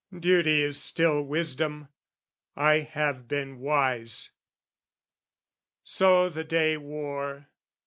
Duty 0.19 0.63
is 0.63 0.81
still 0.81 1.21
"Wisdom: 1.21 1.87
I 2.55 2.79
have 2.79 3.27
been 3.27 3.59
wise." 3.59 4.31
So 5.83 6.27
the 6.27 6.43
day 6.43 6.75
wore. 6.75 7.49